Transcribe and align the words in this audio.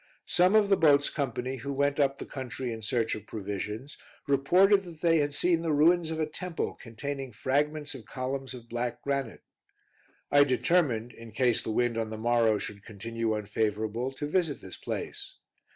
Some 0.25 0.55
of 0.55 0.69
the 0.69 0.77
boat's 0.77 1.11
company, 1.11 1.57
who 1.57 1.71
went 1.71 1.99
up 1.99 2.17
the 2.17 2.25
country 2.25 2.73
in 2.73 2.81
search 2.81 3.13
of 3.13 3.27
provisions, 3.27 3.99
reported 4.27 4.83
that 4.85 5.01
they 5.01 5.19
had 5.19 5.35
seen 5.35 5.61
the 5.61 5.71
ruins 5.73 6.09
of 6.09 6.19
a 6.19 6.25
temple, 6.25 6.73
containing 6.73 7.31
fragments 7.31 7.93
of 7.93 8.07
columns 8.07 8.55
of 8.55 8.67
black 8.67 9.03
granite. 9.03 9.43
I 10.31 10.43
determined, 10.43 11.13
in 11.13 11.33
case 11.33 11.61
the 11.61 11.69
wind 11.69 11.99
on 11.99 12.09
the 12.09 12.17
morrow 12.17 12.57
should 12.57 12.83
continue 12.83 13.35
unfavorable, 13.35 14.11
to 14.13 14.25
visit 14.25 14.59
this 14.59 14.75
place. 14.75 15.35